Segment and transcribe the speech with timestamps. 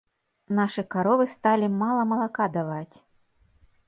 [0.59, 2.97] Нашы каровы сталі мала малака даваць.